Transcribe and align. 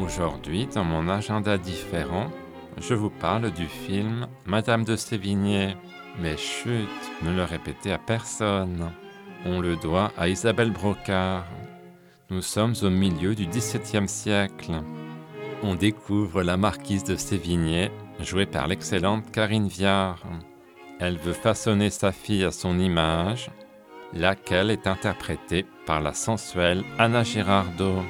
Aujourd'hui, 0.00 0.66
dans 0.74 0.84
mon 0.84 1.08
agenda 1.08 1.58
différent, 1.58 2.30
je 2.78 2.94
vous 2.94 3.10
parle 3.10 3.50
du 3.50 3.66
film 3.66 4.26
Madame 4.46 4.84
de 4.84 4.96
Sévigné. 4.96 5.76
Mais 6.18 6.36
chut, 6.36 6.88
ne 7.22 7.34
le 7.34 7.44
répétez 7.44 7.92
à 7.92 7.98
personne. 7.98 8.90
On 9.44 9.60
le 9.60 9.76
doit 9.76 10.10
à 10.16 10.28
Isabelle 10.28 10.70
Brocard. 10.70 11.44
Nous 12.30 12.40
sommes 12.40 12.74
au 12.82 12.88
milieu 12.88 13.34
du 13.34 13.46
XVIIe 13.46 14.08
siècle. 14.08 14.72
On 15.62 15.74
découvre 15.74 16.42
la 16.42 16.56
marquise 16.56 17.04
de 17.04 17.16
Sévigné, 17.16 17.90
jouée 18.18 18.46
par 18.46 18.68
l'excellente 18.68 19.30
Karine 19.30 19.68
Viard. 19.68 20.22
Elle 21.00 21.18
veut 21.18 21.34
façonner 21.34 21.90
sa 21.90 22.12
fille 22.12 22.44
à 22.44 22.50
son 22.50 22.78
image, 22.78 23.50
laquelle 24.14 24.70
est 24.70 24.86
interprétée 24.86 25.66
par 25.84 26.00
la 26.00 26.14
sensuelle 26.14 26.82
Anna 26.98 27.24
Girardot. 27.24 28.02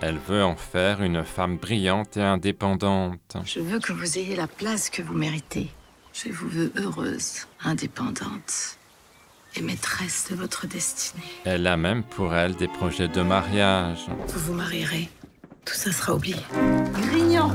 Elle 0.00 0.18
veut 0.18 0.44
en 0.44 0.54
faire 0.54 1.02
une 1.02 1.24
femme 1.24 1.56
brillante 1.56 2.16
et 2.16 2.22
indépendante. 2.22 3.36
Je 3.44 3.60
veux 3.60 3.80
que 3.80 3.92
vous 3.92 4.18
ayez 4.18 4.36
la 4.36 4.46
place 4.46 4.90
que 4.90 5.02
vous 5.02 5.14
méritez. 5.14 5.68
Je 6.12 6.30
vous 6.30 6.48
veux 6.48 6.72
heureuse, 6.76 7.46
indépendante 7.64 8.78
et 9.56 9.62
maîtresse 9.62 10.28
de 10.30 10.36
votre 10.36 10.66
destinée. 10.66 11.22
Elle 11.44 11.66
a 11.66 11.76
même 11.76 12.04
pour 12.04 12.34
elle 12.34 12.54
des 12.54 12.68
projets 12.68 13.08
de 13.08 13.22
mariage. 13.22 14.06
Vous 14.28 14.40
vous 14.40 14.52
marierez. 14.52 15.08
Tout 15.64 15.74
ça 15.74 15.90
sera 15.90 16.14
oublié. 16.14 16.36
Grignan 16.92 17.54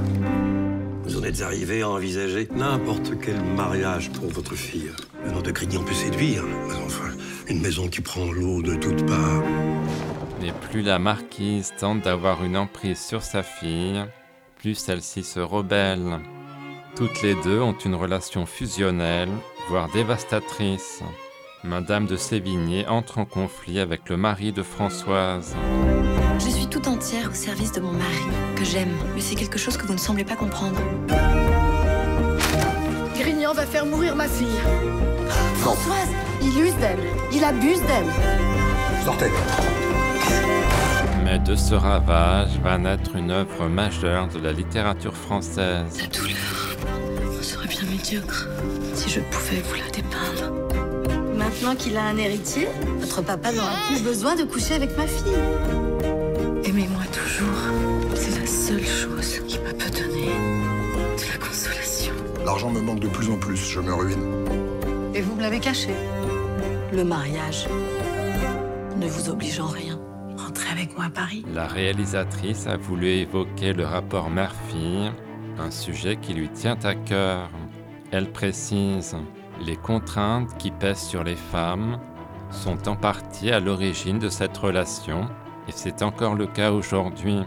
Vous 1.03 1.17
en 1.17 1.23
êtes 1.23 1.41
arrivé 1.41 1.81
à 1.81 1.89
envisager 1.89 2.47
n'importe 2.53 3.13
quel 3.22 3.41
mariage 3.41 4.11
pour 4.11 4.30
votre 4.30 4.55
fille. 4.55 4.91
Le 5.23 5.31
nom 5.31 5.41
de 5.41 5.52
Grignan 5.52 5.83
peut 5.83 5.94
séduire, 5.94 6.44
mais 6.44 6.75
enfin, 6.85 7.11
une 7.47 7.61
maison 7.61 7.88
qui 7.88 8.02
prend 8.02 8.31
l'eau 8.31 8.61
de 8.61 8.75
toutes 8.75 9.05
parts. 9.05 9.44
Plus 10.73 10.81
la 10.81 10.97
marquise 10.97 11.71
tente 11.79 12.02
d'avoir 12.02 12.43
une 12.43 12.57
emprise 12.57 12.99
sur 12.99 13.21
sa 13.21 13.43
fille, 13.43 14.03
plus 14.57 14.73
celle-ci 14.73 15.21
se 15.21 15.39
rebelle. 15.39 16.19
Toutes 16.95 17.21
les 17.21 17.35
deux 17.43 17.61
ont 17.61 17.77
une 17.77 17.93
relation 17.93 18.47
fusionnelle, 18.47 19.29
voire 19.69 19.88
dévastatrice. 19.91 21.03
Madame 21.63 22.07
de 22.07 22.16
Sévigné 22.16 22.88
entre 22.88 23.19
en 23.19 23.25
conflit 23.25 23.79
avec 23.79 24.09
le 24.09 24.17
mari 24.17 24.51
de 24.51 24.63
Françoise. 24.63 25.55
Je 26.39 26.49
suis 26.49 26.66
tout 26.66 26.88
entière 26.88 27.29
au 27.29 27.35
service 27.35 27.73
de 27.73 27.79
mon 27.79 27.91
mari, 27.91 28.25
que 28.55 28.66
j'aime, 28.66 28.97
mais 29.13 29.21
c'est 29.21 29.35
quelque 29.35 29.59
chose 29.59 29.77
que 29.77 29.85
vous 29.85 29.94
ne 29.94 29.99
semblez 29.99 30.25
pas 30.25 30.35
comprendre. 30.35 30.81
Grignan 33.13 33.53
va 33.53 33.67
faire 33.67 33.85
mourir 33.85 34.16
ma 34.16 34.27
fille. 34.27 34.59
Françoise 35.57 36.09
Il 36.41 36.59
use 36.59 36.75
d'elle. 36.77 36.97
Il 37.31 37.44
abuse 37.44 37.81
d'elle. 37.81 38.09
Sortez 39.05 39.29
de 41.39 41.56
ce 41.56 41.73
ravage 41.73 42.59
va 42.64 42.78
naître 42.78 43.16
une 43.16 43.31
œuvre 43.31 43.67
majeure 43.67 44.28
de 44.28 44.39
la 44.39 44.52
littérature 44.52 45.16
française. 45.16 45.98
La 46.00 46.08
douleur 46.08 46.78
vous 47.31 47.44
serait 47.44 47.67
bien 47.67 47.84
médiocre 47.90 48.48
si 48.94 49.09
je 49.09 49.20
pouvais 49.20 49.62
vous 49.62 49.75
la 49.75 49.90
dépeindre. 49.90 50.53
Maintenant 51.36 51.75
qu'il 51.75 51.98
a 51.98 52.03
un 52.03 52.17
héritier, 52.17 52.67
votre 53.00 53.22
papa 53.24 53.52
n'aura 53.52 53.72
plus 53.88 54.03
besoin 54.03 54.35
de 54.35 54.44
coucher 54.44 54.75
avec 54.75 54.96
ma 54.97 55.07
fille. 55.07 55.34
Aimez-moi 56.66 57.03
toujours. 57.12 58.16
C'est 58.16 58.40
la 58.40 58.47
seule 58.47 58.86
chose 58.86 59.41
qui 59.47 59.59
me 59.59 59.72
peut 59.72 59.90
donner 59.90 60.28
de 60.28 61.31
la 61.31 61.46
consolation. 61.46 62.13
L'argent 62.46 62.69
me 62.69 62.81
manque 62.81 63.00
de 63.00 63.07
plus 63.07 63.30
en 63.30 63.38
plus, 63.38 63.57
je 63.57 63.80
me 63.80 63.94
ruine. 63.94 64.46
Et 65.16 65.22
vous 65.22 65.36
me 65.36 65.41
l'avez 65.41 65.59
caché. 65.59 65.90
Le 66.91 67.03
mariage 67.03 67.68
ne 68.97 69.07
vous 69.07 69.30
oblige 69.30 69.59
en 69.59 69.68
rien. 69.68 70.03
La 71.53 71.67
réalisatrice 71.67 72.67
a 72.67 72.77
voulu 72.77 73.07
évoquer 73.07 73.73
le 73.73 73.85
rapport 73.85 74.29
mère-fille, 74.29 75.11
un 75.59 75.71
sujet 75.71 76.17
qui 76.17 76.33
lui 76.33 76.49
tient 76.49 76.77
à 76.83 76.95
cœur. 76.95 77.49
Elle 78.11 78.31
précise 78.31 79.16
les 79.61 79.75
contraintes 79.75 80.57
qui 80.57 80.71
pèsent 80.71 81.07
sur 81.07 81.23
les 81.23 81.35
femmes 81.35 81.99
sont 82.53 82.88
en 82.88 82.95
partie 82.95 83.51
à 83.51 83.59
l'origine 83.59 84.19
de 84.19 84.29
cette 84.29 84.57
relation, 84.57 85.27
et 85.67 85.71
c'est 85.71 86.01
encore 86.03 86.35
le 86.35 86.47
cas 86.47 86.71
aujourd'hui. 86.71 87.39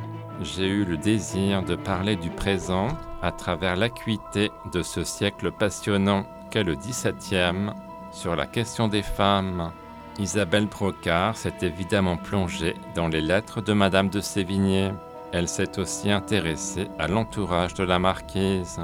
J'ai 0.43 0.69
eu 0.69 0.85
le 0.85 0.97
désir 0.97 1.63
de 1.63 1.77
parler 1.77 2.17
du 2.17 2.29
présent 2.31 2.89
à 3.23 3.33
travers 3.33 3.77
l'acuité 3.77 4.51
de 4.73 4.83
ce 4.83 5.05
siècle 5.05 5.51
passionnant 5.53 6.27
qu'est 6.51 6.65
le 6.65 6.75
XVIIe 6.75 7.71
sur 8.13 8.37
la 8.37 8.47
question 8.47 8.89
des 8.89 9.03
femmes. 9.03 9.73
Isabelle 10.19 10.67
Brocard 10.67 11.37
s'est 11.37 11.55
évidemment 11.63 12.17
plongée 12.17 12.75
dans 12.95 13.09
les 13.09 13.21
lettres 13.21 13.61
de 13.61 13.73
Madame 13.73 14.09
de 14.09 14.21
Sévigné. 14.21 14.91
Elle 15.33 15.49
s'est 15.49 15.79
aussi 15.79 16.11
intéressée 16.11 16.89
à 16.99 17.07
l'entourage 17.07 17.75
de 17.75 17.85
la 17.85 17.99
marquise. 17.99 18.81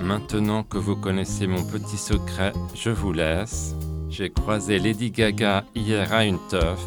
Maintenant 0.00 0.64
que 0.64 0.78
vous 0.78 0.96
connaissez 0.96 1.46
mon 1.46 1.62
petit 1.62 1.96
secret, 1.96 2.52
je 2.74 2.90
vous 2.90 3.12
laisse. 3.12 3.76
J'ai 4.08 4.30
croisé 4.30 4.78
Lady 4.78 5.10
Gaga 5.10 5.64
hier 5.74 6.12
à 6.12 6.24
une 6.24 6.40
teuf. 6.48 6.80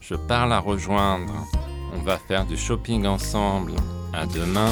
Je 0.00 0.14
pars 0.14 0.46
la 0.46 0.60
rejoindre. 0.60 1.46
On 1.92 2.02
va 2.02 2.18
faire 2.18 2.46
du 2.46 2.56
shopping 2.56 3.06
ensemble. 3.06 3.72
À 4.12 4.26
demain. 4.26 4.70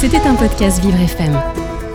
C'était 0.00 0.20
un 0.26 0.34
podcast 0.36 0.80
Vivre 0.80 1.00
FM. 1.00 1.67